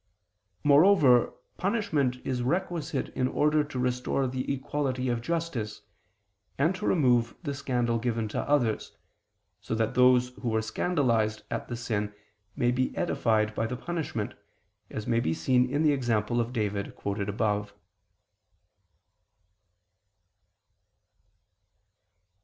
Moreover 0.63 1.31
punishment 1.57 2.15
is 2.25 2.41
requisite 2.41 3.09
in 3.09 3.27
order 3.27 3.63
to 3.63 3.77
restore 3.77 4.25
the 4.25 4.51
equality 4.51 5.09
of 5.09 5.21
justice, 5.21 5.83
and 6.57 6.73
to 6.73 6.87
remove 6.87 7.35
the 7.43 7.53
scandal 7.53 7.99
given 7.99 8.27
to 8.29 8.41
others, 8.49 8.97
so 9.59 9.75
that 9.75 9.93
those 9.93 10.29
who 10.41 10.49
were 10.49 10.63
scandalized 10.63 11.43
at 11.51 11.67
the 11.67 11.75
sin 11.75 12.15
many 12.55 12.71
be 12.71 12.97
edified 12.97 13.53
by 13.53 13.67
the 13.67 13.77
punishment, 13.77 14.33
as 14.89 15.05
may 15.05 15.19
be 15.19 15.35
seen 15.35 15.69
in 15.69 15.83
the 15.83 15.93
example 15.93 16.41
of 16.41 16.51
David 16.51 16.95
quoted 16.95 17.29
above. 17.29 17.71